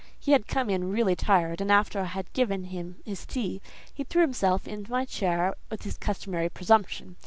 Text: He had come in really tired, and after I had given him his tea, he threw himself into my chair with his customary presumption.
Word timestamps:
He 0.19 0.31
had 0.31 0.47
come 0.47 0.67
in 0.71 0.89
really 0.89 1.15
tired, 1.15 1.61
and 1.61 1.71
after 1.71 1.99
I 1.99 2.05
had 2.05 2.33
given 2.33 2.63
him 2.63 2.95
his 3.05 3.23
tea, 3.23 3.61
he 3.93 4.03
threw 4.03 4.21
himself 4.23 4.67
into 4.67 4.89
my 4.89 5.05
chair 5.05 5.53
with 5.69 5.83
his 5.83 5.95
customary 5.99 6.49
presumption. 6.49 7.17